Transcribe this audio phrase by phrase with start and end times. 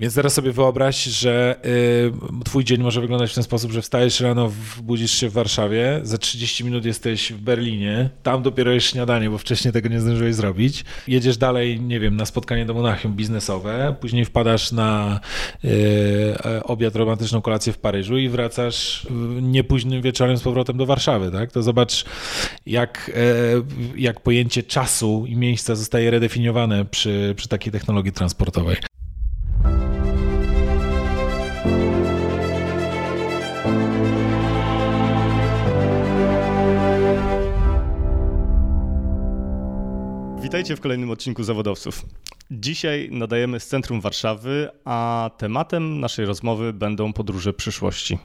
[0.00, 4.20] Więc teraz sobie wyobraź, że y, twój dzień może wyglądać w ten sposób, że wstajesz
[4.20, 9.30] rano, budzisz się w Warszawie, za 30 minut jesteś w Berlinie, tam dopiero jest śniadanie,
[9.30, 10.84] bo wcześniej tego nie zdążyłeś zrobić.
[11.08, 15.20] Jedziesz dalej, nie wiem, na spotkanie do Monachium biznesowe, później wpadasz na
[15.64, 15.68] y,
[16.64, 19.06] obiad, romantyczną kolację w Paryżu i wracasz
[19.42, 21.52] niepóźnym wieczorem z powrotem do Warszawy, tak?
[21.52, 22.04] To zobacz,
[22.66, 23.10] jak,
[23.96, 28.76] y, jak pojęcie czasu i miejsca zostaje redefiniowane przy, przy takiej technologii transportowej.
[40.50, 42.06] Witajcie w kolejnym odcinku Zawodowców.
[42.50, 48.18] Dzisiaj nadajemy z centrum Warszawy, a tematem naszej rozmowy będą podróże przyszłości.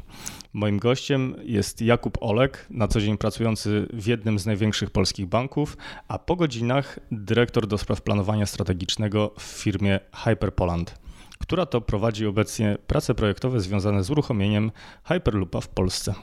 [0.53, 5.77] Moim gościem jest Jakub Olek, na co dzień pracujący w jednym z największych polskich banków,
[6.07, 10.99] a po godzinach dyrektor do planowania strategicznego w firmie Hyperpoland,
[11.39, 14.71] która to prowadzi obecnie prace projektowe związane z uruchomieniem
[15.03, 16.13] Hyperloopa w Polsce.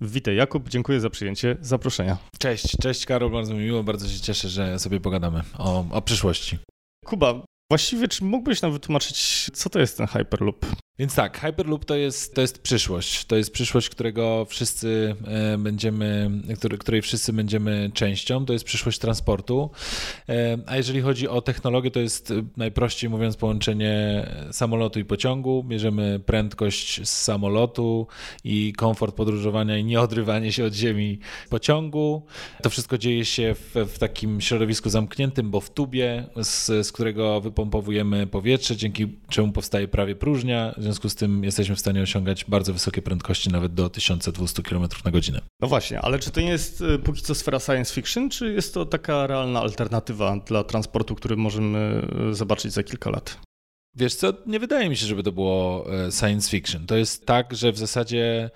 [0.00, 2.16] Witaj Jakub, dziękuję za przyjęcie zaproszenia.
[2.38, 6.58] Cześć, cześć Karol, bardzo mi miło, bardzo się cieszę, że sobie pogadamy o, o przyszłości.
[7.04, 10.66] Kuba, właściwie czy mógłbyś nam wytłumaczyć, co to jest ten Hyperloop?
[10.98, 13.24] Więc tak, Hyperloop to jest, to jest przyszłość.
[13.24, 16.30] To jest przyszłość, którego wszyscy e, będziemy,
[16.78, 18.46] której wszyscy będziemy częścią.
[18.46, 19.70] To jest przyszłość transportu.
[20.28, 25.64] E, a jeżeli chodzi o technologię, to jest najprościej mówiąc połączenie samolotu i pociągu.
[25.64, 28.06] Bierzemy prędkość z samolotu
[28.44, 32.22] i komfort podróżowania i nieodrywanie się od ziemi pociągu.
[32.62, 37.40] To wszystko dzieje się w, w takim środowisku zamkniętym, bo w tubie, z, z którego
[37.40, 42.72] wypompowujemy powietrze, dzięki czemu powstaje prawie próżnia związku z tym jesteśmy w stanie osiągać bardzo
[42.72, 45.40] wysokie prędkości, nawet do 1200 km na godzinę.
[45.60, 48.74] No właśnie, ale czy to nie jest y, póki co sfera science fiction, czy jest
[48.74, 53.38] to taka realna alternatywa dla transportu, który możemy y, zobaczyć za kilka lat?
[53.96, 56.86] Wiesz co, nie wydaje mi się, żeby to było e, science fiction.
[56.86, 58.50] To jest tak, że w zasadzie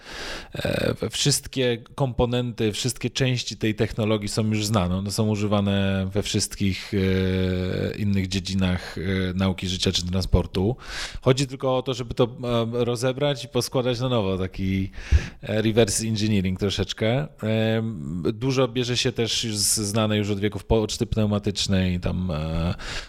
[0.55, 4.97] e, wszystkie komponenty, wszystkie części tej technologii są już znane.
[4.97, 8.97] One są używane we wszystkich e, innych dziedzinach
[9.35, 10.77] nauki życia czy transportu.
[11.23, 12.29] Chodzi tylko o to, żeby to
[12.73, 14.91] rozebrać i poskładać na nowo, taki
[15.43, 17.27] reverse engineering troszeczkę.
[18.33, 22.33] Dużo bierze się też znane już od wieków poczty pneumatycznej, tam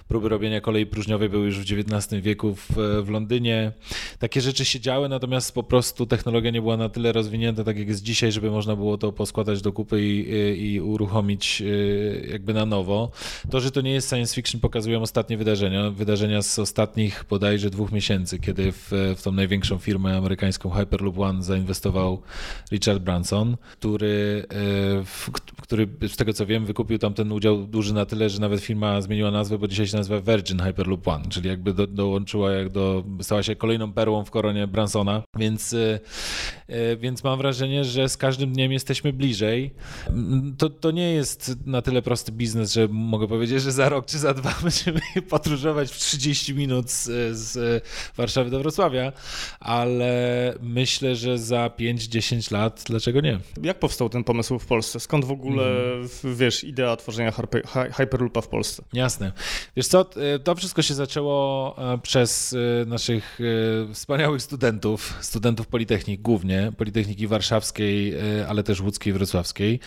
[0.08, 2.68] próby robienia kolei próżniowej były już w XIX wieku w,
[3.06, 3.72] w, Londynie.
[4.20, 7.88] Takie rzeczy się działy, natomiast po prostu technologia nie była na tyle rozwinięta, tak jak
[7.88, 12.66] jest dzisiaj, żeby można było to poskładać do kupy i, i uruchomić y, jakby na
[12.66, 13.12] nowo.
[13.50, 15.92] To, że to nie jest science fiction, pokazują ostatnie wydarzenia.
[15.92, 21.44] Wydarzenia z ostatnich bodajże dwóch miesięcy, kiedy w, w tą największą firmę amerykańską Hyperloop One
[21.44, 22.22] zainwestował
[22.72, 24.46] Richard Branson, który,
[25.62, 29.02] który z tego co wiem, wykupił tam ten udział duży na tyle, że nawet firma
[29.02, 32.70] zmieniła nazwę, bo dzisiaj się nazywa Virgin Hyperloop One, czyli jakby do, do dołączyła jak
[32.70, 36.00] do, stała się kolejną perłą w koronie Bransona, więc, e,
[36.68, 39.74] e, więc mam wrażenie, że z każdym dniem jesteśmy bliżej.
[40.58, 44.20] To, to nie jest na tyle prosty biznes, że mogę powiedzieć, że za rok czy
[44.20, 47.84] za dwa będziemy podróżować w 30 minut z, z
[48.18, 49.12] Warszawy do Wrocławia,
[49.60, 53.40] ale myślę, że za 5-10 lat, dlaczego nie?
[53.64, 55.00] Jak powstał ten pomysł w Polsce?
[55.00, 55.64] Skąd w ogóle,
[55.94, 56.36] mm.
[56.36, 57.34] wiesz, idea tworzenia
[57.94, 58.84] Hyperloopa w Polsce?
[58.94, 59.32] Jasne.
[59.76, 60.06] Wiesz co,
[60.44, 68.14] to wszystko się zaczęło przez y, naszych y, wspaniałych studentów, studentów Politechniki głównie, Politechniki Warszawskiej,
[68.40, 69.80] y, ale też Łódzkiej, Wrocławskiej.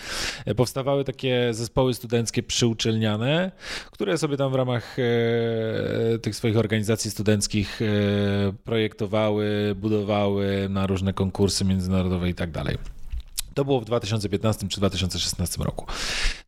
[0.56, 3.52] Powstawały takie zespoły studenckie przyuczelniane,
[3.90, 4.96] które sobie tam w ramach
[6.22, 7.80] tych swoich organizacji studenckich
[8.64, 12.93] projektowały, budowały na różne konkursy międzynarodowe i tak dalej.
[13.54, 15.86] To było w 2015 czy 2016 roku.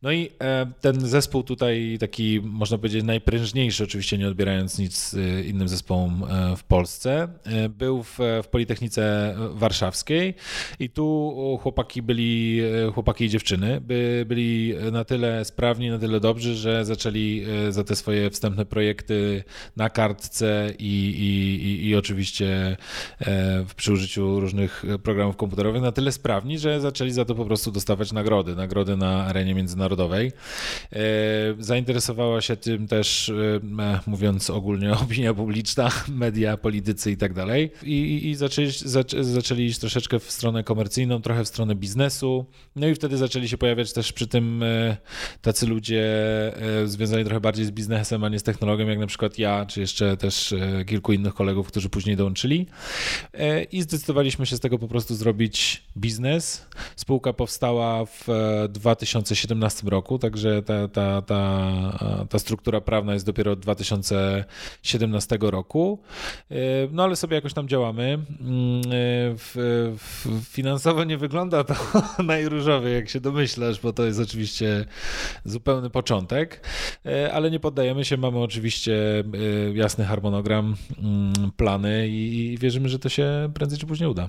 [0.01, 5.43] No i e, ten zespół tutaj taki, można powiedzieć, najprężniejszy, oczywiście nie odbierając nic e,
[5.43, 7.27] innym zespołom e, w Polsce,
[7.69, 10.33] był w, w Politechnice Warszawskiej
[10.79, 12.61] i tu chłopaki byli,
[12.93, 17.95] chłopaki i dziewczyny, by, byli na tyle sprawni, na tyle dobrzy, że zaczęli za te
[17.95, 19.43] swoje wstępne projekty
[19.75, 22.77] na kartce i, i, i, i oczywiście
[23.75, 27.71] przy użyciu różnych programów komputerowych na tyle sprawni, że zaczęli zaczęli za to po prostu
[27.71, 30.31] dostawać nagrody, nagrody na arenie międzynarodowej.
[30.93, 30.99] E,
[31.59, 37.71] zainteresowała się tym też, e, mówiąc ogólnie, opinia publiczna, media, politycy i tak dalej.
[37.83, 38.71] I, i zaczęli,
[39.21, 42.45] zaczęli iść troszeczkę w stronę komercyjną, trochę w stronę biznesu.
[42.75, 44.97] No i wtedy zaczęli się pojawiać też przy tym e,
[45.41, 46.07] tacy ludzie
[46.85, 50.17] związani trochę bardziej z biznesem, a nie z technologią, jak na przykład ja, czy jeszcze
[50.17, 50.53] też
[50.87, 52.67] kilku innych kolegów, którzy później dołączyli.
[53.71, 56.65] I zdecydowaliśmy się z tego po prostu zrobić biznes.
[56.95, 58.27] Spółka powstała w
[58.69, 65.99] 2017 roku, także ta, ta, ta, ta struktura prawna jest dopiero od 2017 roku.
[66.91, 68.19] No ale sobie jakoś tam działamy.
[68.41, 68.81] Mm,
[70.43, 71.75] finansowo nie wygląda to
[72.23, 74.85] najróżowiej, jak się domyślasz, bo to jest oczywiście
[75.45, 76.67] zupełny początek,
[77.33, 78.17] ale nie poddajemy się.
[78.17, 79.23] Mamy oczywiście
[79.73, 84.27] jasny harmonogram, mm, plany i wierzymy, że to się prędzej czy później uda.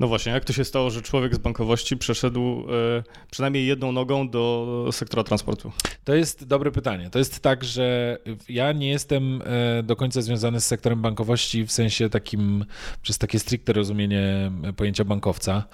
[0.00, 4.30] No właśnie, jak to się stało, że człowiek z bankowości przeszedł e, przynajmniej jedną nogą
[4.30, 5.72] do sektora transportu?
[6.04, 7.10] To jest dobre pytanie.
[7.10, 8.18] To jest tak, że
[8.48, 12.64] ja nie jestem e, do końca związany z sektorem bankowości w sensie takim,
[13.02, 15.64] przez takie stricte rozumienie pojęcia bankowca.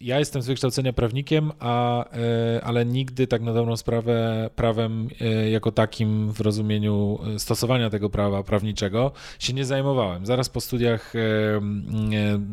[0.00, 5.08] Ja jestem z wykształcenia prawnikiem, a, e, ale nigdy tak na dobrą sprawę prawem
[5.50, 10.26] jako takim w rozumieniu stosowania tego prawa prawniczego się nie zajmowałem.
[10.26, 11.12] Zaraz po studiach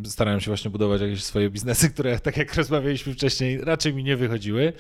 [0.06, 4.18] starałem się właśnie budować jakieś swoje biznesy, które, tak jak rozmawialiśmy wcześniej, raczej mi nie
[4.18, 4.74] wychodziły.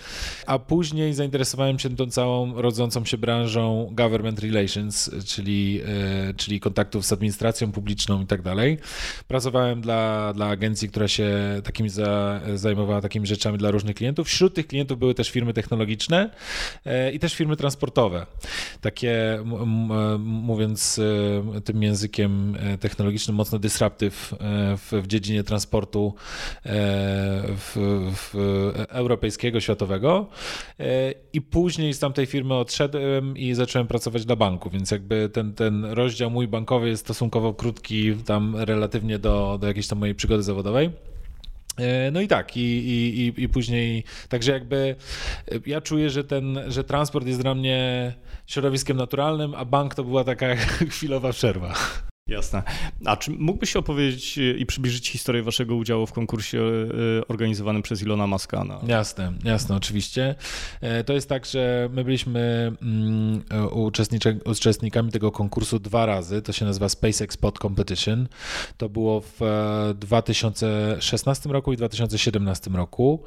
[0.45, 5.81] A później zainteresowałem się tą całą rodzącą się branżą government relations, czyli,
[6.29, 8.77] e, czyli kontaktów z administracją publiczną i tak dalej.
[9.27, 11.29] Pracowałem dla, dla agencji, która się
[11.63, 14.27] takimi za, zajmowała takimi rzeczami dla różnych klientów.
[14.27, 16.29] Wśród tych klientów były też firmy technologiczne
[16.85, 18.25] e, i też firmy transportowe.
[18.81, 19.39] Takie,
[20.19, 20.99] mówiąc
[21.55, 24.33] e, tym językiem technologicznym, mocno disruptive
[24.77, 26.15] w, w dziedzinie transportu
[26.65, 27.75] w,
[28.15, 28.33] w
[28.89, 30.27] europejskiego, światowego
[30.79, 35.53] e, i później z tamtej firmy odszedłem i zacząłem pracować dla banku, więc jakby ten,
[35.53, 40.43] ten rozdział mój bankowy jest stosunkowo krótki tam relatywnie do, do jakiejś tam mojej przygody
[40.43, 40.89] zawodowej.
[41.77, 44.95] E, no i tak, i, i, i później, także jakby
[45.65, 48.13] ja czuję, że ten, że transport jest dla mnie
[48.47, 50.55] środowiskiem naturalnym, a bank to była taka
[50.93, 51.73] chwilowa przerwa.
[52.27, 52.63] Jasne.
[53.05, 58.01] A czy mógłbyś opowiedzieć e, i przybliżyć historię waszego udziału w konkursie e, organizowanym przez
[58.01, 58.63] Ilona Maska?
[58.63, 58.79] Na...
[58.87, 60.35] Jasne, jasne, oczywiście.
[60.81, 63.43] E, to jest tak, że my byliśmy mm,
[64.45, 66.41] uczestnikami tego konkursu dwa razy.
[66.41, 68.27] To się nazywa SpaceX Pod Competition.
[68.77, 69.39] To było w
[69.99, 73.23] 2016 roku i 2017 roku.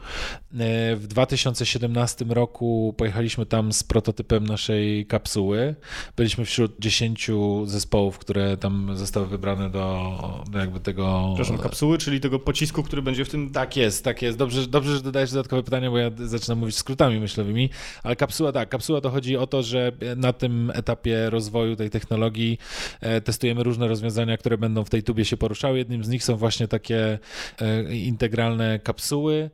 [0.96, 5.74] W 2017 roku pojechaliśmy tam z prototypem naszej kapsuły.
[6.16, 7.30] Byliśmy wśród 10
[7.64, 10.12] zespołów, które tam zostały wybrane do,
[10.50, 11.32] do jakby tego...
[11.34, 13.50] Przepraszam, kapsuły, czyli tego pocisku, który będzie w tym...
[13.50, 14.38] Tak jest, tak jest.
[14.38, 17.70] Dobrze, dobrze że dodajesz dodatkowe pytanie, bo ja zaczynam mówić skrótami myślowymi,
[18.02, 22.58] ale kapsuła tak, kapsuła to chodzi o to, że na tym etapie rozwoju tej technologii
[23.00, 25.78] e, testujemy różne rozwiązania, które będą w tej tubie się poruszały.
[25.78, 27.18] Jednym z nich są właśnie takie
[27.60, 29.50] e, integralne kapsuły,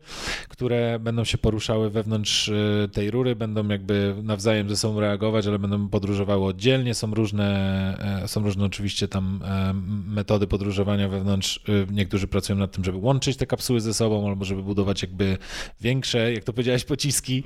[0.48, 5.58] które będą się poruszały wewnątrz e, tej rury, będą jakby nawzajem ze sobą reagować, ale
[5.58, 6.94] będą podróżowały oddzielnie.
[6.94, 9.72] Są różne, są różne oczywiście tam e,
[10.06, 11.60] metody podróżowania wewnątrz.
[11.68, 15.38] E, niektórzy pracują nad tym, żeby łączyć te kapsuły ze sobą, albo żeby budować jakby
[15.80, 17.44] większe, jak to powiedziałeś, pociski.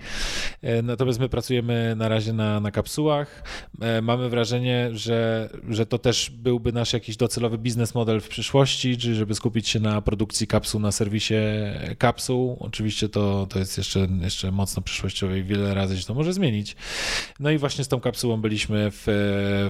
[0.62, 3.43] E, natomiast my pracujemy na razie na, na kapsułach.
[4.02, 9.14] Mamy wrażenie, że, że to też byłby nasz jakiś docelowy biznes model w przyszłości, czyli
[9.14, 11.34] żeby skupić się na produkcji kapsuł, na serwisie
[11.99, 12.56] kapsuł.
[12.61, 16.76] Oczywiście to, to jest jeszcze, jeszcze mocno przyszłościowe i wiele razy się to może zmienić.
[17.40, 19.05] No i właśnie z tą kapsułą byliśmy w,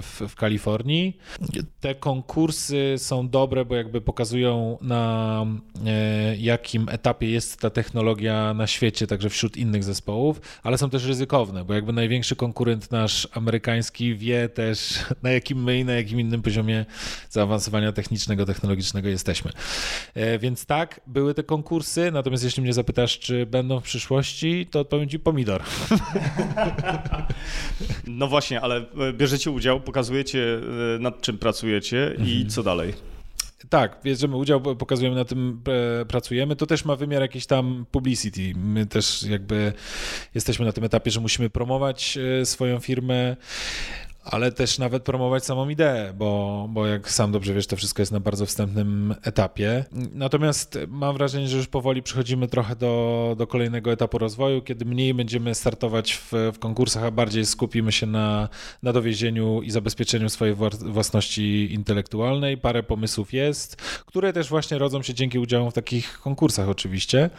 [0.03, 1.19] w, w Kalifornii.
[1.81, 5.47] Te konkursy są dobre, bo jakby pokazują na
[5.87, 11.05] e, jakim etapie jest ta technologia na świecie, także wśród innych zespołów, ale są też
[11.05, 16.21] ryzykowne, bo jakby największy konkurent nasz amerykański wie też na jakim my i na jakim
[16.21, 16.85] innym poziomie
[17.31, 19.51] zaawansowania technicznego, technologicznego jesteśmy.
[20.15, 24.81] E, więc tak, były te konkursy, natomiast jeśli mnie zapytasz, czy będą w przyszłości, to
[24.81, 25.63] odpowiem ci pomidor.
[28.07, 30.61] No właśnie, ale e, bierzecie udział, pokazujecie
[31.01, 32.29] nad czym pracujecie mhm.
[32.29, 32.95] i co dalej?
[33.69, 35.63] Tak, bierzemy udział, pokazujemy na tym,
[36.01, 36.57] e, pracujemy.
[36.57, 38.53] To też ma wymiar jakiś tam publicity.
[38.57, 39.73] My też jakby
[40.35, 43.37] jesteśmy na tym etapie, że musimy promować e, swoją firmę
[44.31, 48.13] ale też nawet promować samą ideę, bo, bo jak sam dobrze wiesz, to wszystko jest
[48.13, 49.85] na bardzo wstępnym etapie.
[50.13, 55.15] Natomiast mam wrażenie, że już powoli przechodzimy trochę do, do kolejnego etapu rozwoju, kiedy mniej
[55.15, 58.49] będziemy startować w, w konkursach, a bardziej skupimy się na,
[58.83, 62.59] na dowiezieniu i zabezpieczeniu swojej własności intelektualnej.
[62.59, 67.31] Parę pomysłów jest, które też właśnie rodzą się dzięki udziałom w takich konkursach oczywiście.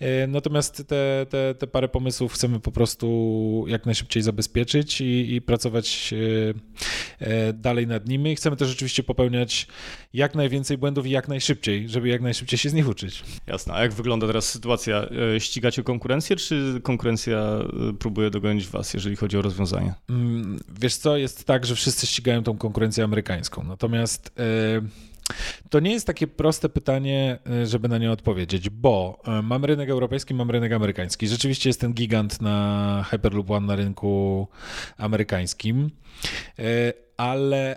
[0.00, 5.42] E, natomiast te, te, te parę pomysłów chcemy po prostu jak najszybciej zabezpieczyć i, i
[5.42, 6.14] pracować
[7.54, 8.36] dalej nad nimi.
[8.36, 9.66] Chcemy też oczywiście popełniać
[10.12, 13.24] jak najwięcej błędów i jak najszybciej, żeby jak najszybciej się z nich uczyć.
[13.46, 13.74] Jasne.
[13.74, 15.08] A jak wygląda teraz sytuacja?
[15.36, 19.94] E, ścigacie konkurencję, czy konkurencja e, próbuje dogonić was, jeżeli chodzi o rozwiązania?
[20.10, 23.64] Mm, wiesz co, jest tak, że wszyscy ścigają tą konkurencję amerykańską.
[23.64, 24.32] Natomiast
[25.70, 29.90] To nie jest takie proste pytanie, y, żeby na nie odpowiedzieć, bo y, mamy rynek
[29.90, 31.28] europejski, mamy rynek amerykański.
[31.28, 34.48] Rzeczywiście jest ten gigant na Hyperloop One na rynku
[34.98, 35.90] amerykańskim,
[36.58, 37.76] y, ale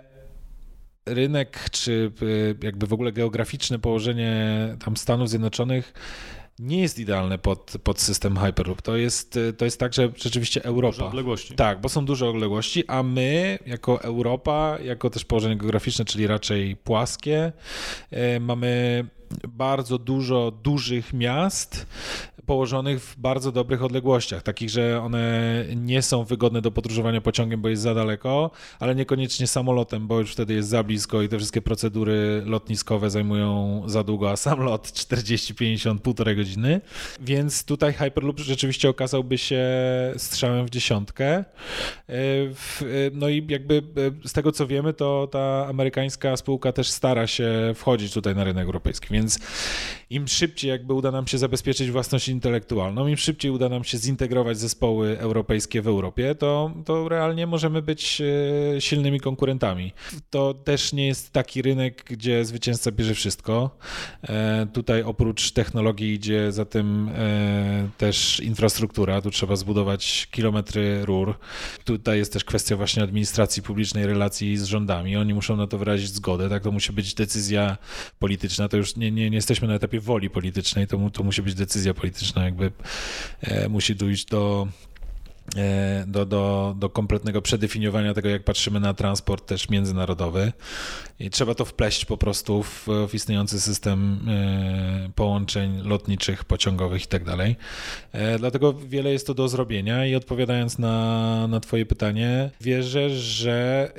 [1.06, 2.12] rynek, czy
[2.62, 5.92] jakby w ogóle geograficzne położenie tam Stanów Zjednoczonych
[6.58, 8.82] nie jest idealne pod, pod system Hyperloop.
[8.82, 10.96] To jest, to jest tak, że rzeczywiście Europa.
[10.96, 11.54] Duże odległości.
[11.54, 16.76] Tak, bo są duże odległości, a my jako Europa, jako też położenie geograficzne, czyli raczej
[16.76, 17.52] płaskie,
[18.10, 19.04] e, mamy
[19.48, 21.86] bardzo dużo dużych miast,
[22.46, 27.68] położonych w bardzo dobrych odległościach, takich, że one nie są wygodne do podróżowania pociągiem, bo
[27.68, 31.62] jest za daleko, ale niekoniecznie samolotem, bo już wtedy jest za blisko i te wszystkie
[31.62, 36.80] procedury lotniskowe zajmują za długo, a sam lot 40, 50, półtorej godziny.
[37.20, 39.66] Więc tutaj Hyperloop rzeczywiście okazałby się
[40.16, 41.26] strzałem w dziesiątkę.
[41.28, 41.44] E,
[43.12, 43.82] no i jakby
[44.24, 48.44] e, z tego co wiemy, to ta amerykańska spółka też stara się wchodzić tutaj na
[48.44, 49.38] rynek europejski, więc
[50.10, 54.58] im szybciej jakby uda nam się zabezpieczyć własność intelektualną, im szybciej uda nam się zintegrować
[54.58, 58.22] zespoły europejskie w Europie, to, to realnie możemy być
[58.76, 59.92] e, silnymi konkurentami.
[60.30, 63.70] To też nie jest taki rynek, gdzie zwycięzca bierze wszystko.
[64.22, 69.20] E, tutaj oprócz technologii idzie za tym e, też infrastruktura.
[69.20, 71.34] Tu trzeba zbudować kilometry rur.
[71.84, 75.16] Tutaj jest też kwestia właśnie administracji publicznej, relacji z rządami.
[75.16, 76.48] Oni muszą na to wyrazić zgodę.
[76.48, 77.76] Tak, to musi być decyzja
[78.18, 78.68] polityczna.
[78.68, 81.94] To już nie, nie, nie jesteśmy na etapie woli politycznej, to, to musi być decyzja
[81.94, 82.72] polityczna jakby
[83.40, 84.68] e, musi dojść do
[86.06, 90.52] do, do, do kompletnego przedefiniowania tego, jak patrzymy na transport też międzynarodowy.
[91.20, 97.06] I trzeba to wpleść po prostu w, w istniejący system e, połączeń lotniczych, pociągowych i
[97.06, 97.56] tak dalej.
[98.38, 103.92] Dlatego wiele jest to do zrobienia i odpowiadając na, na Twoje pytanie, wierzę, że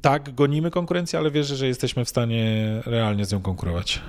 [0.00, 4.00] tak, gonimy konkurencję, ale wierzę, że jesteśmy w stanie realnie z nią konkurować.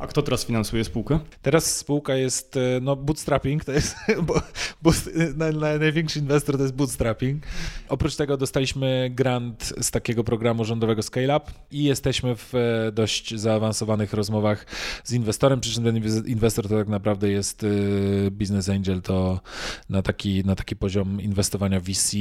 [0.00, 1.18] A kto teraz finansuje spółkę?
[1.42, 4.42] Teraz spółka jest, e, no bootstrapping, to jest, bo,
[4.82, 4.90] bo
[5.36, 7.42] na, na największy inwestor to jest bootstrapping.
[7.88, 13.34] Oprócz tego dostaliśmy grant z takiego programu rządowego Scale Up i jesteśmy w e, dość
[13.34, 14.66] zaawansowanych rozmowach
[15.04, 17.66] z inwestorem, przy czym ten inwestor to tak naprawdę jest e,
[18.30, 19.40] business angel, to
[19.88, 22.16] na taki, na taki poziom inwestowania VC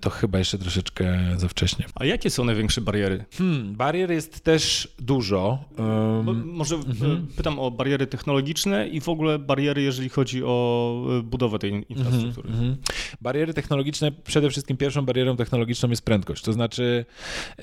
[0.00, 1.84] to chyba jeszcze troszeczkę za wcześnie.
[1.94, 3.24] A jakie są największe bariery?
[3.38, 5.64] Hmm, barier jest też dużo.
[5.78, 7.26] Um, może e, mhm.
[7.36, 12.48] pytam o bariery technologiczne i w ogóle bariery, jeżeli chodzi o e, budowę tej infrastruktury.
[12.48, 12.76] Mhm.
[13.20, 16.42] Bariery technologiczne, przede wszystkim pierwszą barierą technologiczną jest prędkość.
[16.42, 17.04] To znaczy,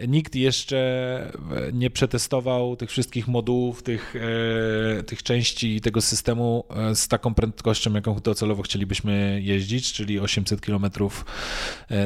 [0.07, 1.31] nikt jeszcze
[1.73, 4.15] nie przetestował tych wszystkich modułów, tych,
[4.99, 10.85] e, tych części tego systemu z taką prędkością, jaką docelowo chcielibyśmy jeździć, czyli 800 km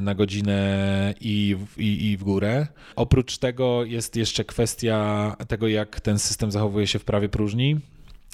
[0.01, 2.67] na godzinę i, i, i w górę.
[2.95, 7.79] Oprócz tego jest jeszcze kwestia tego, jak ten system zachowuje się w prawie próżni.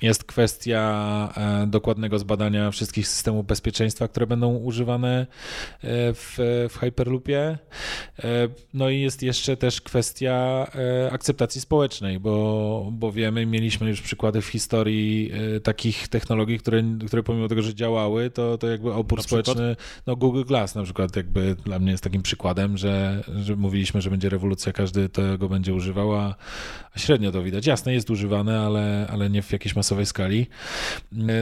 [0.02, 5.28] Jest kwestia e, dokładnego zbadania wszystkich systemów bezpieczeństwa, które będą używane e,
[6.14, 6.36] w,
[6.70, 7.58] w Hyperloopie.
[8.24, 10.68] E, no i jest jeszcze też kwestia
[11.12, 15.32] akceptacji społecznej, bo, bo wiemy, mieliśmy już przykłady w historii
[15.64, 19.76] takich technologii, które, które pomimo tego, że działały, to, to jakby opór społeczny,
[20.08, 24.10] no Google Glass na przykład jakby dla mnie jest takim przykładem, że, że mówiliśmy, że
[24.10, 26.36] będzie rewolucja, każdy tego będzie używał, a,
[26.98, 27.68] średnio to widać.
[27.68, 30.48] Jasne, jest używane, ale, ale nie w jakiejś masowej skali.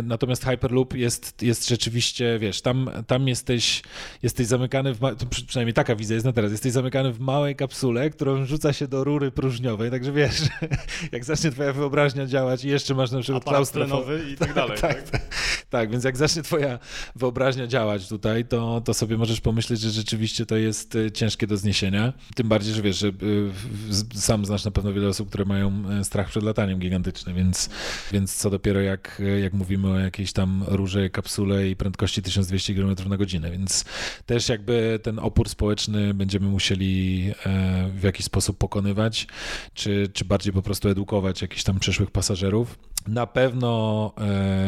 [0.03, 3.81] Natomiast Hyperloop jest, jest rzeczywiście, wiesz, tam, tam jesteś,
[4.23, 4.99] jesteś zamykany, w,
[5.47, 9.03] przynajmniej taka wizja jest na teraz, jesteś zamykany w małej kapsule, którą rzuca się do
[9.03, 10.41] rury próżniowej, także wiesz,
[11.11, 14.77] jak zacznie twoja wyobraźnia działać i jeszcze masz na przykład klaustrofobę i tak dalej.
[14.81, 15.21] tak, tak,
[15.69, 16.79] tak, więc jak zacznie twoja
[17.15, 21.57] wyobraźnia działać tutaj, to, to sobie możesz pomyśleć, że rzeczywiście to jest e, ciężkie do
[21.57, 22.13] zniesienia.
[22.35, 23.11] Tym bardziej, że wiesz, że e,
[24.13, 27.69] sam znasz na pewno wiele osób, które mają e, strach przed lataniem gigantyczny, więc,
[28.11, 32.95] więc co dopiero jak, jak mówimy o jakiejś tam róże, kapsule i prędkości 1200 km
[33.09, 33.85] na godzinę, więc
[34.25, 39.27] też jakby ten opór społeczny będziemy musieli e, w jakiś sposób pokonywać,
[39.73, 42.92] czy, czy bardziej po prostu edukować jakichś tam przyszłych pasażerów.
[43.07, 44.21] Na pewno e,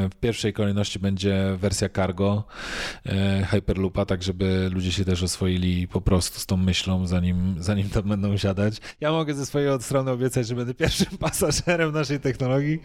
[0.09, 2.43] w pierwszej kolejności będzie wersja cargo
[3.05, 7.89] e, Hyperloopa, tak żeby ludzie się też oswoili po prostu z tą myślą, zanim, zanim
[7.89, 8.77] tam będą siadać.
[9.01, 12.79] Ja mogę ze swojej strony obiecać, że będę pierwszym pasażerem naszej technologii.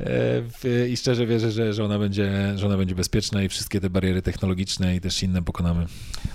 [0.00, 3.90] E, I szczerze wierzę, że, że, ona będzie, że ona będzie bezpieczna i wszystkie te
[3.90, 5.86] bariery technologiczne i też inne pokonamy.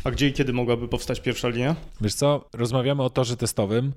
[0.04, 1.76] A gdzie i kiedy mogłaby powstać pierwsza linia?
[2.02, 3.94] Wiesz co, rozmawiamy o torze testowym.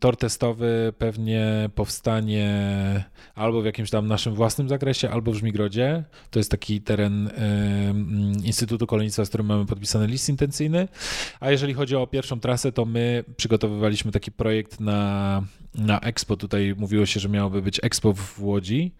[0.00, 2.01] Tor testowy pewnie powstanie
[3.34, 6.04] albo w jakimś tam naszym własnym zakresie, albo w Żmigrodzie.
[6.30, 7.30] To jest taki teren
[8.44, 10.88] Instytutu Kolejnictwa, z którym mamy podpisany list intencyjny.
[11.40, 15.42] A jeżeli chodzi o pierwszą trasę, to my przygotowywaliśmy taki projekt na,
[15.74, 16.36] na Expo.
[16.36, 18.92] Tutaj mówiło się, że miałoby być Expo w Łodzi.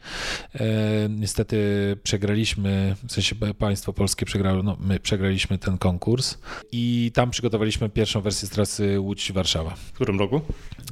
[0.55, 1.57] E, niestety
[2.03, 6.39] przegraliśmy, w sensie państwo polskie przegrało, no my przegraliśmy ten konkurs
[6.73, 9.71] i tam przygotowaliśmy pierwszą wersję trasy Łódź-Warszawa.
[9.77, 10.41] W którym roku?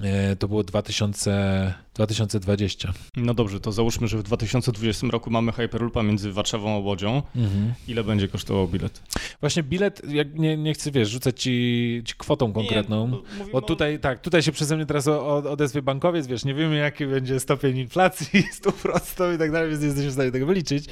[0.03, 2.93] E, to było 2000, 2020.
[3.17, 7.23] No dobrze, to załóżmy, że w 2020 roku mamy Hyperloopa między Warszawą a Łodzią.
[7.37, 7.75] Mhm.
[7.89, 9.03] Ile będzie kosztował bilet?
[9.41, 13.99] Właśnie bilet, jak nie, nie chcę, wiesz, rzucać ci, ci kwotą konkretną, nie, bo tutaj,
[14.01, 18.45] tak, tutaj się przeze mnie teraz odezwie bankowiec, wiesz, nie wiemy jaki będzie stopień inflacji,
[18.63, 20.85] 100% i tak dalej, więc nie jesteśmy w stanie tego wyliczyć,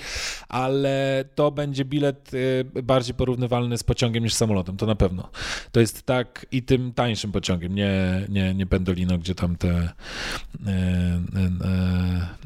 [0.48, 5.30] ale to będzie bilet y, bardziej porównywalny z pociągiem niż samolotem, to na pewno.
[5.72, 9.92] To jest tak i tym tańszym pociągiem, nie, nie, nie pendolino, gdzie tam te
[10.66, 10.87] e,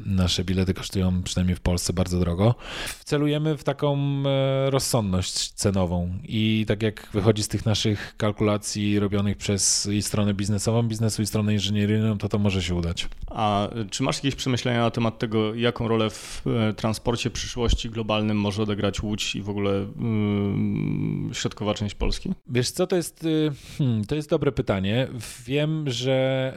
[0.05, 2.55] nasze bilety kosztują przynajmniej w Polsce bardzo drogo.
[3.03, 9.37] Celujemy w taką e, rozsądność cenową i tak jak wychodzi z tych naszych kalkulacji robionych
[9.37, 13.09] przez i stronę biznesową biznesu i stronę inżynieryjną, to to może się udać.
[13.29, 16.43] A czy masz jakieś przemyślenia na temat tego, jaką rolę w
[16.75, 22.31] transporcie przyszłości globalnym może odegrać Łódź i w ogóle yy, środkowa część Polski?
[22.49, 25.07] Wiesz co, to jest, y, hmm, to jest dobre pytanie.
[25.45, 26.53] Wiem, że,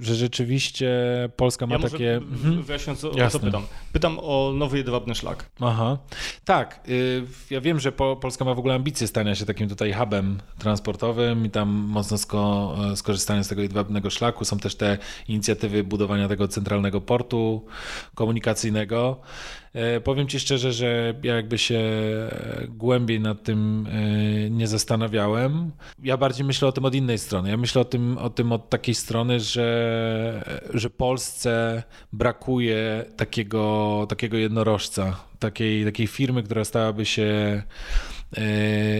[0.00, 0.90] y, że rzeczywiście
[1.36, 2.20] Polska ma ja takie...
[2.20, 2.62] Może mhm.
[2.62, 3.62] wyjaśniąc, o, o co pytam.
[3.92, 5.50] Pytam o nowy jedwabny szlak.
[5.60, 5.98] Aha,
[6.44, 6.80] tak.
[6.88, 11.46] Y, ja wiem, że Polska ma w ogóle ambicje stania się takim tutaj hubem transportowym
[11.46, 14.44] i tam mocno sko skorzystania z tego jedwabnego szlaku.
[14.44, 14.98] Są też te
[15.28, 17.66] inicjatywy budowania tego centralnego portu
[18.14, 19.20] komunikacyjnego.
[19.72, 21.80] E, powiem Ci szczerze, że ja jakby się
[22.68, 25.70] głębiej nad tym e, nie zastanawiałem.
[26.02, 27.50] Ja bardziej myślę o tym od innej strony.
[27.50, 34.36] Ja myślę o tym, o tym od takiej strony, że, że Polsce brakuje takiego, takiego
[34.36, 38.19] jednorożca, takiej, takiej firmy, która stałaby się E,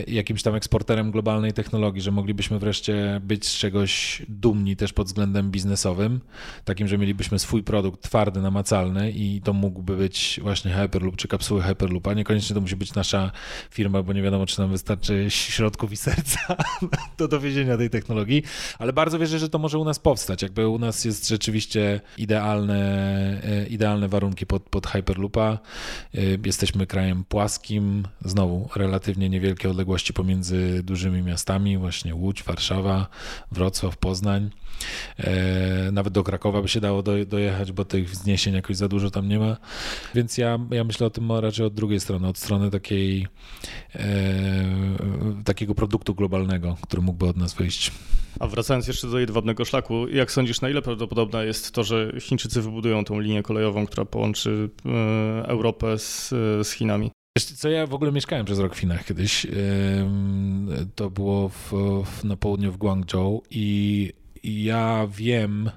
[0.06, 5.50] jakimś tam eksporterem globalnej technologii, że moglibyśmy wreszcie być z czegoś dumni też pod względem
[5.50, 6.20] biznesowym,
[6.64, 11.62] takim, że mielibyśmy swój produkt twardy, namacalny i to mógłby być właśnie Hyperloop czy kapsuły
[11.62, 13.32] Hyperloop, a niekoniecznie to musi być nasza
[13.70, 16.56] firma, bo nie wiadomo, czy nam wystarczy środków i serca
[17.18, 18.42] do dowiezienia tej technologii,
[18.78, 22.80] ale bardzo wierzę, że to może u nas powstać, jakby u nas jest rzeczywiście idealne,
[23.44, 25.58] e, idealne warunki pod, pod Hyperloopa.
[26.14, 33.06] E, jesteśmy krajem płaskim, znowu relatywnie relatywnie niewielkie odległości pomiędzy dużymi miastami, właśnie Łódź, Warszawa,
[33.52, 34.50] Wrocław, Poznań.
[35.18, 39.10] E, nawet do Krakowa by się dało do, dojechać, bo tych wzniesień jakoś za dużo
[39.10, 39.56] tam nie ma.
[40.14, 43.26] Więc ja, ja myślę o tym raczej od drugiej strony, od strony takiej
[43.94, 44.04] e,
[45.44, 47.92] takiego produktu globalnego, który mógłby od nas wyjść.
[48.40, 52.62] A wracając jeszcze do jedwabnego szlaku, jak sądzisz, na ile prawdopodobne jest to, że Chińczycy
[52.62, 56.28] wybudują tą linię kolejową, która połączy e, Europę z,
[56.62, 57.10] z Chinami?
[57.38, 59.46] Wiesz co, ja w ogóle mieszkałem przez rok w Chinach kiedyś.
[60.94, 61.72] To było w,
[62.04, 64.12] w, na południu w Guangzhou i,
[64.42, 65.70] ja wiem,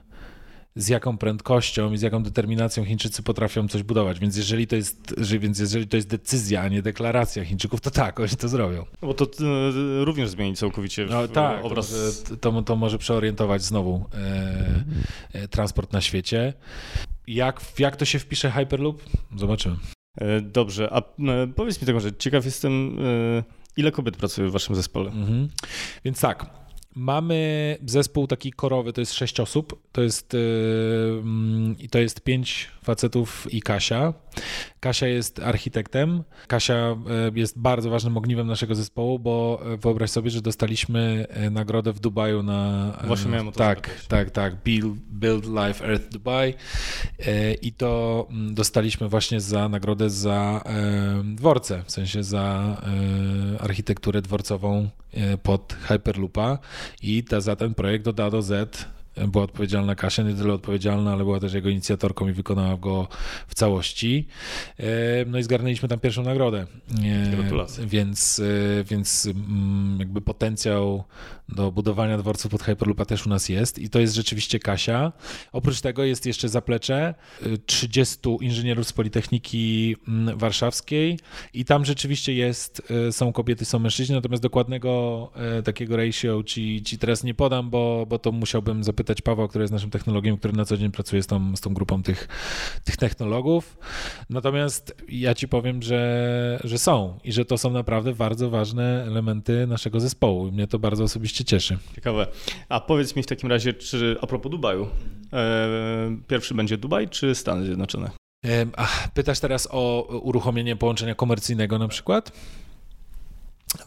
[0.76, 4.20] z jaką prędkością i z jaką determinacją Chińczycy potrafią coś budować.
[4.20, 8.20] Więc jeżeli to jest, więc jeżeli to jest decyzja, a nie deklaracja Chińczyków, to tak,
[8.20, 8.86] oni to zrobią.
[9.02, 11.96] No bo to y, również zmieni całkowicie no, tak, obraz.
[12.30, 14.84] To, to, to, może przeorientować znowu e,
[15.34, 16.54] e, transport na świecie.
[17.28, 19.04] Jak, jak to się wpisze Hyperloop?
[19.36, 19.76] Zobaczymy.
[20.18, 23.44] E, dobrze, a e, powiedz mi taką rzecz, ciekaw jestem, e,
[23.78, 25.12] ile kobiet pracuje w waszym zespole?
[25.12, 25.50] Mhm.
[26.06, 26.64] Więc tak,
[26.96, 33.54] Mamy zespół taki korowy, to jest sześć osób, to jest, yy, to jest pięć facetów
[33.54, 34.14] i Kasia.
[34.80, 36.24] Kasia jest architektem.
[36.48, 36.96] Kasia e,
[37.36, 42.00] jest bardzo ważnym ogniwem naszego zespołu, bo e, wyobraź sobie, że dostaliśmy e, nagrodę w
[42.00, 42.92] Dubaju na...
[43.04, 44.08] Właśnie miałem o to Tak, zapytać.
[44.08, 44.56] tak, tak.
[44.64, 46.54] Build, Build Life Earth Dubai
[47.62, 50.64] i to mm, dostaliśmy właśnie za nagrodę za
[51.24, 52.78] dworce, w sensie za
[53.60, 54.90] architekturę dworcową
[55.44, 56.58] pod Hyperloopa
[57.02, 58.86] i ta, za ten projekt od A do Z
[59.28, 63.08] była odpowiedzialna Kasia, nie tyle odpowiedzialna, ale była też jego inicjatorką i wykonała go
[63.48, 64.28] w całości.
[64.80, 64.86] E,
[65.28, 66.68] no i zgarnęliśmy tam pierwszą nagrodę.
[67.04, 67.86] E, Gratulacje.
[67.86, 68.40] Więc,
[68.80, 71.04] e, więc mm, jakby potencjał
[71.50, 75.12] do budowania dworców pod Hyperloopa też u nas jest i to jest rzeczywiście Kasia.
[75.52, 77.14] Oprócz tego jest jeszcze zaplecze
[77.66, 81.20] 30 inżynierów z Politechniki mm, Warszawskiej
[81.54, 85.32] i tam rzeczywiście jest, są kobiety, są mężczyźni, natomiast dokładnego
[85.64, 89.64] takiego ratio ci, ci teraz nie podam, bo, bo to musiałbym zapytać zapytać Pawła, który
[89.64, 92.28] jest naszym technologiem, który na co dzień pracuje z tą, z tą grupą tych,
[92.84, 93.78] tych technologów.
[94.30, 99.68] Natomiast ja ci powiem, że, że są i że to są naprawdę bardzo ważne elementy
[99.68, 100.52] naszego zespołu.
[100.52, 101.78] Mnie to bardzo osobiście cieszy.
[101.96, 102.28] Ciekawe.
[102.70, 104.88] A powiedz mi w takim razie, czy a propos Dubaju,
[105.34, 108.12] e, pierwszy będzie Dubaj czy Stany Zjednoczone?
[109.14, 112.32] Pytasz teraz o uruchomienie połączenia komercyjnego na przykład?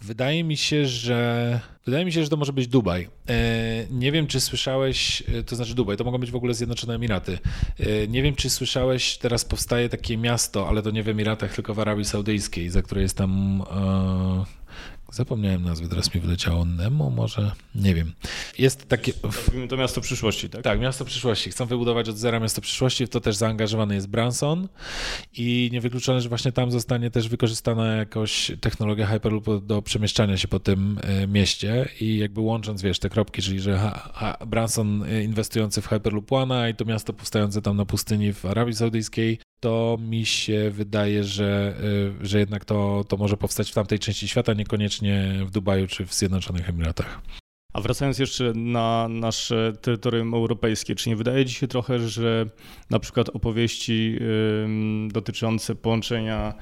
[0.03, 3.09] Wydaje mi się, że wydaje mi się, że to może być Dubaj.
[3.29, 6.94] E, nie wiem, czy słyszałeś, e, to znaczy Dubaj, to mogą być w ogóle Zjednoczone
[6.94, 7.38] Emiraty.
[7.79, 11.75] E, nie wiem, czy słyszałeś, teraz powstaje takie miasto, ale to nie w Emiratach, tylko
[11.75, 13.62] w Arabii Saudyjskiej, za które jest tam
[15.16, 18.12] Zapomniałem nazwy, teraz mi wyleciało Nemo, może, nie wiem.
[18.59, 19.12] Jest takie...
[19.24, 20.62] Nazwijmy to miasto przyszłości, tak?
[20.62, 21.50] Tak, miasto przyszłości.
[21.50, 24.68] Chcą wybudować od zera miasto przyszłości, w to też zaangażowany jest Branson
[25.37, 30.61] i niewykluczone, że właśnie tam zostanie też wykorzystana jakoś technologia Hyperloop do przemieszczania się po
[30.61, 33.92] tym e, mieście i jakby łącząc, wiesz, te kropki, czyli że
[34.46, 38.74] Branson e, inwestujący w Hyperloop One i to miasto powstające tam na pustyni w Arabii
[38.74, 41.74] Saudyjskiej to mi się wydaje, że,
[42.22, 46.06] y, że jednak to, to może powstać w tamtej części świata, niekoniecznie w Dubaju czy
[46.06, 47.22] w Zjednoczonych Emiratach.
[47.72, 52.46] A wracając jeszcze na nasze terytorium europejskie, czy nie wydaje Ci się trochę, że
[52.90, 54.18] na przykład opowieści
[55.08, 56.54] dotyczące połączenia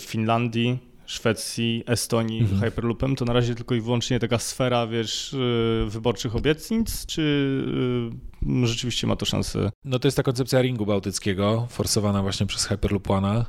[0.00, 2.60] Finlandii Szwecji, Estonii mhm.
[2.60, 7.22] Hyperloopem, to na razie tylko i wyłącznie taka sfera, wiesz, y, wyborczych obietnic, czy
[8.62, 9.70] y, rzeczywiście ma to szansę?
[9.84, 13.44] No to jest ta koncepcja ringu bałtyckiego, forsowana właśnie przez Hyperloop One.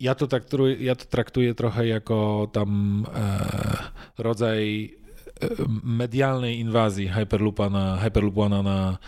[0.00, 4.94] Ja to, traktuję, ja to traktuję trochę jako tam e, rodzaj
[5.40, 5.48] e,
[5.84, 8.98] medialnej inwazji Hyperloopa na, Hyperloop na,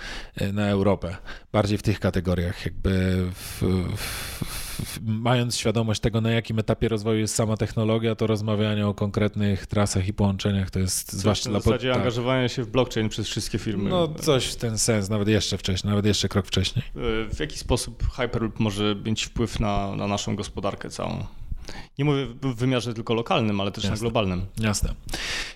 [0.53, 1.17] na Europę.
[1.53, 3.63] Bardziej w tych kategoriach, jakby w,
[3.97, 4.54] w
[5.03, 10.09] mając świadomość tego, na jakim etapie rozwoju jest sama technologia, to rozmawianie o konkretnych trasach
[10.09, 11.61] i połączeniach to jest coś zwłaszcza dla...
[11.61, 11.99] W zasadzie tak.
[11.99, 13.91] angażowanie się w blockchain przez wszystkie firmy.
[13.91, 16.85] No coś w ten sens, nawet jeszcze wcześniej, nawet jeszcze krok wcześniej.
[17.35, 21.25] W jaki sposób Hyperloop może mieć wpływ na, na naszą gospodarkę całą?
[21.99, 23.97] Nie mówię w wymiarze tylko lokalnym, ale też Jasne.
[23.97, 24.47] na globalnym.
[24.61, 24.95] Jasne.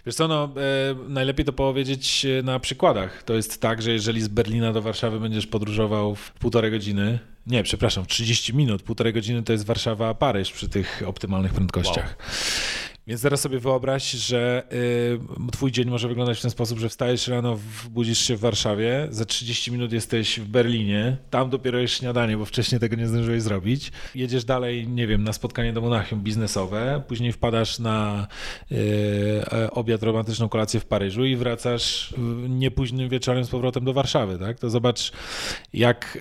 [0.06, 3.22] Wiesz co, no, e, najlepiej to powiedzieć e, na przykładach.
[3.22, 7.62] To jest tak, że jeżeli z Berlina do Warszawy będziesz podróżował w półtorej godziny, nie,
[7.62, 12.16] przepraszam, 30 minut, półtorej godziny to jest Warszawa-Paryż przy tych optymalnych prędkościach.
[12.18, 12.88] Wow.
[13.08, 17.28] Więc teraz sobie wyobraź, że y, twój dzień może wyglądać w ten sposób, że wstajesz
[17.28, 17.58] rano,
[17.90, 22.44] budzisz się w Warszawie, za 30 minut jesteś w Berlinie, tam dopiero jest śniadanie, bo
[22.44, 23.92] wcześniej tego nie zdążyłeś zrobić.
[24.14, 28.26] Jedziesz dalej, nie wiem, na spotkanie do Monachium biznesowe, później wpadasz na
[28.72, 32.14] y, obiad, romantyczną kolację w Paryżu i wracasz
[32.48, 34.58] niepóźnym wieczorem z powrotem do Warszawy, tak?
[34.58, 35.12] To zobacz,
[35.72, 36.18] jak,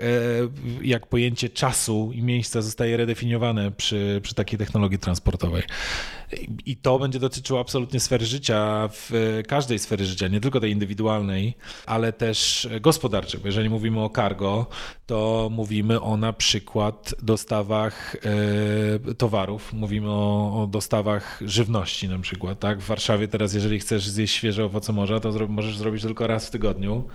[0.82, 5.64] y, jak pojęcie czasu i miejsca zostaje redefiniowane przy, przy takiej technologii transportowej.
[6.66, 9.12] I to będzie dotyczyło absolutnie sfery życia, w
[9.48, 11.54] każdej sfery życia, nie tylko tej indywidualnej,
[11.86, 13.40] ale też gospodarczej.
[13.40, 14.66] Bo jeżeli mówimy o cargo,
[15.06, 18.16] to mówimy o na przykład dostawach
[19.10, 22.60] e, towarów, mówimy o, o, dostawach żywności na przykład.
[22.60, 22.80] Tak?
[22.80, 26.52] W Warszawie teraz, jeżeli chcesz zjeść świeże owoce morza, to możesz zrobić tylko raz w
[26.52, 27.08] tygodniu,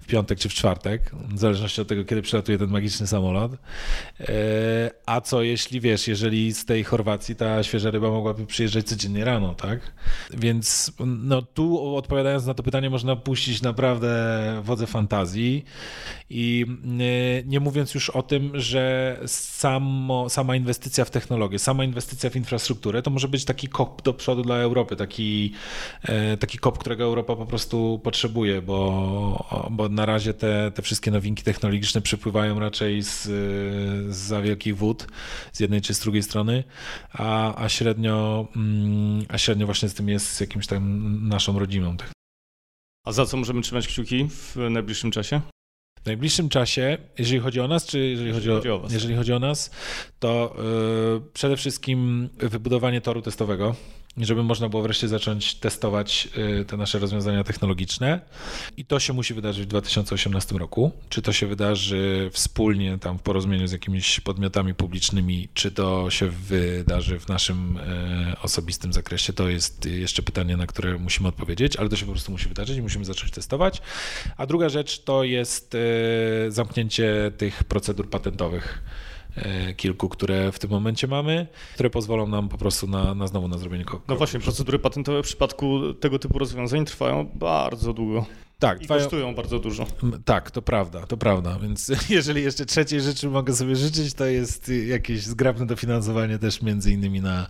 [0.00, 3.52] w piątek czy w czwartek, w zależności od tego, kiedy przylatuje ten magiczny samolot.
[4.20, 9.24] E, a co jeśli, wiesz, jeżeli z tej Chorwacji ta świeża ryba mogłaby przyjeżdżać codziennie
[9.24, 9.80] rano, tak?
[10.30, 14.08] Więc no, tu odpowiadając na to pytanie, można puścić naprawdę
[14.62, 15.64] wodze fantazji
[16.30, 22.30] i nie, nie mówiąc już o tym, że samo, sama inwestycja w technologię, sama inwestycja
[22.30, 25.52] w infrastrukturę to może być taki kop do przodu dla Europy, taki,
[26.02, 31.10] e, taki kop, którego Europa po prostu potrzebuje, bo, bo na razie te, te wszystkie
[31.10, 33.22] nowinki technologiczne przypływają raczej z,
[34.14, 35.06] z wielkich wód,
[35.52, 36.64] z jednej czy z drugiej strony,
[37.12, 38.37] a, a średnio
[39.28, 41.96] a średnio właśnie z tym jest z jakimś tam naszą rodzimą.
[43.06, 45.40] A za co możemy trzymać kciuki w najbliższym czasie?
[46.02, 49.14] W najbliższym czasie, jeżeli chodzi o nas, czy jeżeli, jeżeli chodzi, o, chodzi o jeżeli
[49.16, 49.70] chodzi o nas,
[50.18, 53.74] to yy, przede wszystkim wybudowanie toru testowego
[54.26, 56.28] żeby można było wreszcie zacząć testować
[56.60, 58.20] y, te nasze rozwiązania technologiczne.
[58.76, 60.92] I to się musi wydarzyć w 2018 roku.
[61.08, 66.28] Czy to się wydarzy wspólnie tam w porozumieniu z jakimiś podmiotami publicznymi, czy to się
[66.28, 67.80] wydarzy w naszym y,
[68.42, 72.32] osobistym zakresie, to jest jeszcze pytanie, na które musimy odpowiedzieć, ale to się po prostu
[72.32, 73.82] musi wydarzyć i musimy zacząć testować.
[74.36, 75.78] A druga rzecz to jest y,
[76.48, 78.82] zamknięcie tych procedur patentowych
[79.76, 83.58] kilku, które w tym momencie mamy, które pozwolą nam po prostu na, na znowu na
[83.58, 84.08] zrobienie kogoś.
[84.08, 88.26] No właśnie, procedury patentowe w przypadku tego typu rozwiązań trwają bardzo długo.
[88.60, 89.86] Tak, I kosztują bardzo dużo.
[90.24, 91.58] Tak, to prawda, to prawda.
[91.62, 96.92] Więc jeżeli jeszcze trzeciej rzeczy mogę sobie życzyć, to jest jakieś zgrabne dofinansowanie też między
[96.92, 97.46] innymi na,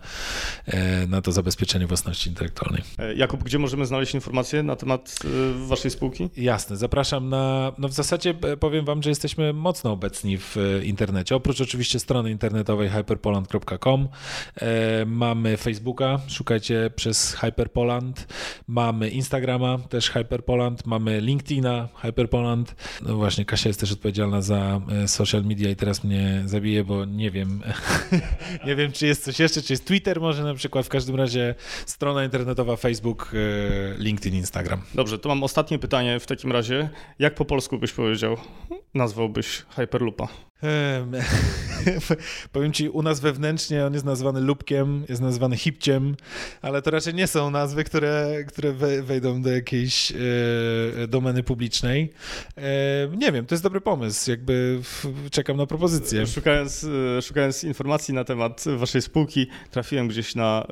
[0.65, 2.83] e, na to zabezpieczenie własności intelektualnej.
[2.97, 6.29] E, Jakub, gdzie możemy znaleźć informacje na temat e, waszej spółki?
[6.37, 11.35] Jasne, zapraszam na, no w zasadzie powiem wam, że jesteśmy mocno obecni w internecie.
[11.35, 14.07] Oprócz oczywiście strony internetowej hyperpoland.com
[15.05, 18.27] mamy Facebooka, szukajcie przez Hyperpoland,
[18.67, 22.75] mamy Instagrama, też Hyperpoland, mamy mamy LinkedIna, Hyperpoland.
[23.01, 27.05] No właśnie, Kasia jest też odpowiedzialna za e, social media i teraz mnie zabije, bo
[27.05, 27.61] nie wiem,
[28.67, 30.85] nie wiem, czy jest coś jeszcze, czy jest Twitter może na przykład.
[30.85, 34.81] W każdym razie strona internetowa Facebook, e, LinkedIn, Instagram.
[34.95, 36.89] Dobrze, to mam ostatnie pytanie w takim razie.
[37.19, 38.37] Jak po polsku byś powiedział,
[38.93, 40.48] nazwałbyś Hyperloopa?
[42.53, 46.15] Powiem ci, u nas wewnętrznie on jest nazwany lubkiem, jest nazwany hipciem,
[46.61, 50.15] ale to raczej nie są nazwy, które, które wejdą do jakiejś e,
[51.07, 52.13] domeny publicznej.
[52.57, 52.61] E,
[53.17, 54.81] nie wiem, to jest dobry pomysł, jakby
[55.31, 56.27] czekam na propozycję.
[56.27, 56.85] Szukając,
[57.17, 60.67] e, szukając informacji na temat waszej spółki, trafiłem gdzieś na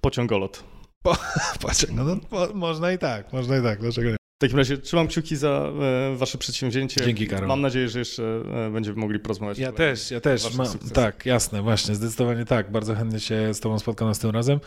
[0.00, 0.64] pociągolot.
[1.02, 1.16] Po,
[1.66, 2.18] pociągolot?
[2.32, 4.23] No, można i tak, można i tak, dlaczego nie?
[4.34, 5.72] W takim razie trzymam kciuki za
[6.12, 7.04] e, wasze przedsięwzięcie.
[7.04, 7.48] Dzięki, Karol.
[7.48, 8.22] Mam nadzieję, że jeszcze
[8.66, 9.58] e, będziemy mogli porozmawiać.
[9.58, 10.54] Ja też, ja też.
[10.54, 12.72] Ma, tak, jasne, właśnie, zdecydowanie tak.
[12.72, 14.60] Bardzo chętnie się z tobą spotkam z tym razem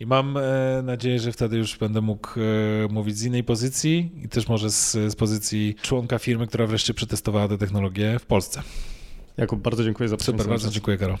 [0.00, 0.40] i mam e,
[0.82, 2.28] nadzieję, że wtedy już będę mógł
[2.90, 7.48] mówić z innej pozycji i też może z, z pozycji członka firmy, która wreszcie przetestowała
[7.48, 8.62] tę technologię w Polsce.
[9.36, 11.16] Jakub, bardzo dziękuję za Super, bardzo dziękuję, Karol.